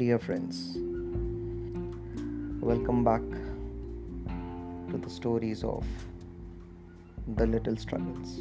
[0.00, 0.78] Dear friends,
[2.58, 3.20] welcome back
[4.90, 5.84] to the stories of
[7.36, 8.36] the little struggles.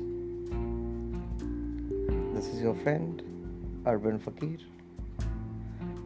[2.33, 3.21] This is your friend
[3.85, 4.59] Urban Fakir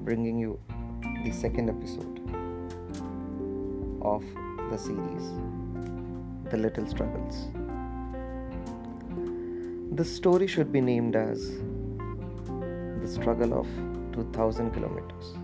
[0.01, 0.59] bringing you
[1.23, 2.17] the second episode
[4.01, 4.23] of
[4.71, 5.29] the series
[6.49, 7.49] The Little Struggles.
[9.95, 11.47] This story should be named as
[13.03, 13.67] The Struggle of
[14.13, 15.42] 2000 kilometers.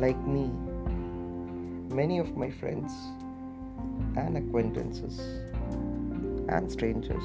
[0.00, 0.50] Like me,
[1.94, 2.92] many of my friends
[4.16, 5.20] and acquaintances
[6.48, 7.22] and strangers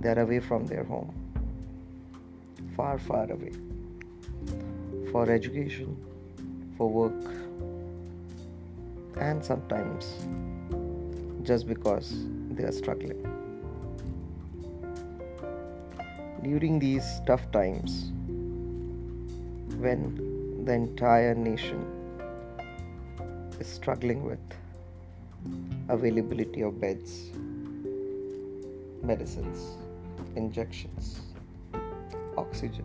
[0.00, 1.12] they're away from their home
[2.76, 3.52] far far away
[5.10, 5.96] for education
[6.76, 7.24] for work
[9.16, 10.14] and sometimes
[11.42, 13.24] just because they are struggling.
[16.42, 18.12] During these tough times
[19.78, 20.37] when
[20.68, 21.82] the entire nation
[23.58, 24.38] is struggling with
[25.88, 27.30] availability of beds
[29.02, 29.78] medicines
[30.36, 31.20] injections
[32.36, 32.84] oxygen.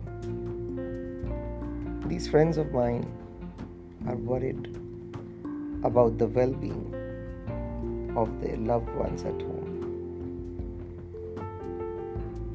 [2.08, 3.04] These friends of mine
[4.08, 4.64] are worried
[5.82, 6.86] about the well-being
[8.16, 9.70] of their loved ones at home.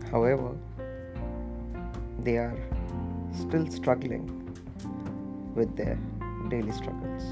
[0.10, 0.58] However
[2.24, 2.58] they are
[3.46, 4.40] still struggling
[5.56, 5.98] with their
[6.50, 7.24] daily struggles,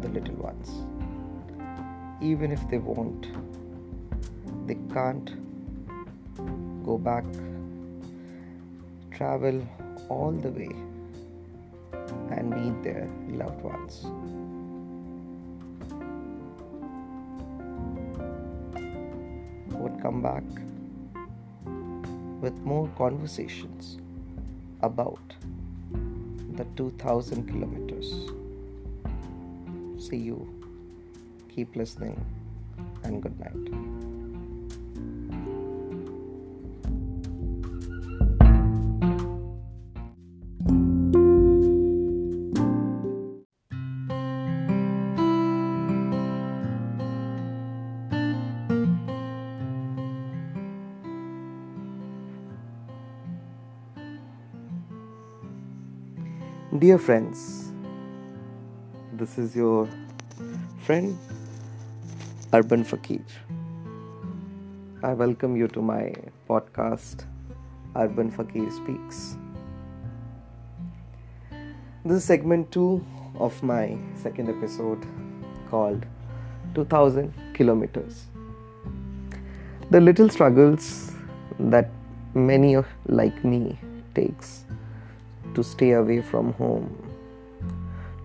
[0.00, 0.70] the little ones.
[2.22, 3.28] Even if they want,
[4.66, 5.32] they can't
[6.84, 7.24] go back,
[9.10, 9.66] travel
[10.08, 10.70] all the way,
[12.30, 14.04] and meet their loved ones.
[19.74, 20.44] Would come back
[22.40, 23.98] with more conversations
[24.82, 25.20] about
[26.56, 28.30] the 2000 kilometers.
[30.08, 30.48] See you.
[31.54, 32.24] Keep listening
[33.02, 34.13] and good night.
[56.76, 57.70] Dear friends,
[59.12, 59.88] this is your
[60.80, 61.16] friend
[62.52, 63.20] Urban Fakir.
[65.00, 66.12] I welcome you to my
[66.48, 67.26] podcast
[67.94, 69.36] Urban Fakir Speaks.
[72.04, 73.06] This is segment 2
[73.38, 75.06] of my second episode
[75.70, 76.04] called
[76.74, 78.26] 2000 Kilometers.
[79.92, 81.12] The little struggles
[81.60, 81.88] that
[82.34, 83.78] many like me
[84.16, 84.64] takes
[85.54, 86.86] to stay away from home,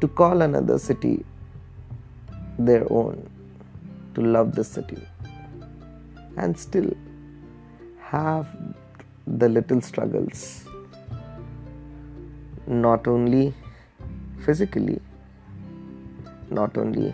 [0.02, 1.26] to call another city
[2.58, 3.30] their own,
[4.16, 5.02] to love the city,
[6.38, 6.90] and still
[8.00, 8.48] have
[9.42, 10.66] the little struggles,
[12.68, 13.54] not only
[14.46, 15.00] physically,
[16.50, 17.14] not only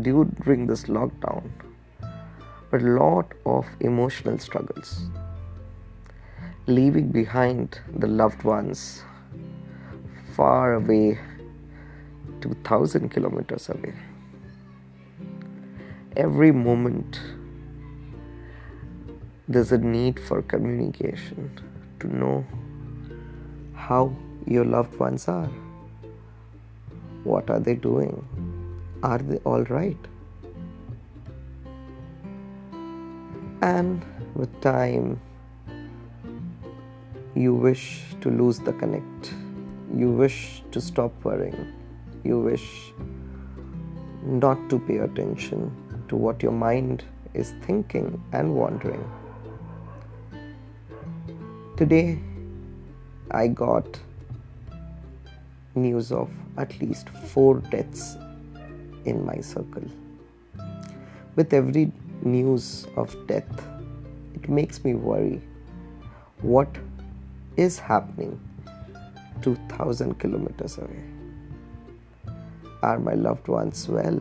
[0.00, 1.50] due during this lockdown,
[2.70, 5.06] but lot of emotional struggles
[6.66, 9.02] leaving behind the loved ones
[10.36, 11.18] far away,
[12.40, 13.94] 2000 kilometers away.
[16.16, 17.20] Every moment,
[19.46, 21.60] there's a need for communication
[22.00, 22.44] to know
[23.74, 24.14] how
[24.46, 25.50] your loved ones are.
[27.22, 28.26] What are they doing?
[29.02, 29.96] Are they all right?
[33.62, 35.20] And with time,
[37.34, 39.34] you wish to lose the connect
[39.96, 41.72] you wish to stop worrying,
[42.24, 42.92] you wish
[44.22, 45.70] not to pay attention
[46.08, 49.04] to what your mind is thinking and wondering.
[51.76, 52.18] Today,
[53.30, 54.00] I got
[55.74, 58.16] news of at least four deaths
[59.04, 59.84] in my circle.
[61.36, 61.92] With every
[62.22, 63.66] news of death,
[64.34, 65.40] it makes me worry
[66.42, 66.68] what
[67.56, 68.40] is happening
[69.44, 71.04] 2000 kilometers away.
[72.82, 74.18] Are my loved ones well?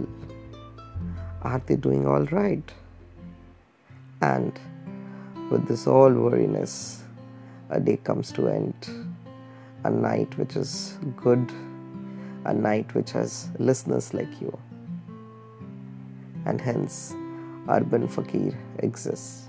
[1.43, 2.69] Are they doing all right?
[4.21, 4.59] And
[5.49, 7.03] with this all worriness,
[7.69, 8.89] a day comes to end.
[9.85, 11.51] A night which is good,
[12.45, 14.57] a night which has listeners like you.
[16.45, 17.13] And hence,
[17.69, 19.47] Urban Fakir exists.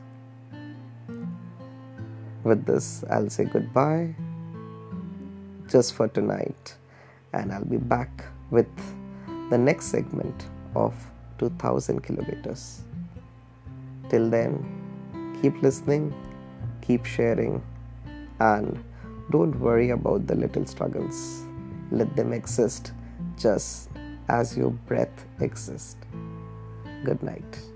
[2.45, 4.15] with this, I'll say goodbye
[5.69, 6.77] just for tonight,
[7.33, 8.69] and I'll be back with
[9.51, 10.95] the next segment of
[11.39, 12.83] 2000 kilometers.
[14.09, 14.65] Till then,
[15.41, 16.15] keep listening,
[16.81, 17.63] keep sharing,
[18.41, 18.83] and
[19.31, 21.45] don't worry about the little struggles.
[21.91, 22.93] Let them exist
[23.39, 23.89] just
[24.29, 25.97] as your breath exists.
[27.05, 27.74] Good night.